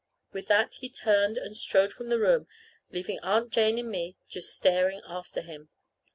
With 0.33 0.47
that 0.47 0.73
he 0.79 0.89
turned 0.89 1.37
and 1.37 1.55
strode 1.55 1.93
from 1.93 2.09
the 2.09 2.17
room, 2.17 2.47
leaving 2.89 3.19
Aunt 3.19 3.51
Jane 3.51 3.77
and 3.77 3.91
me 3.91 4.17
just 4.27 4.51
staring 4.55 5.01
after 5.07 5.41
him. 5.41 5.69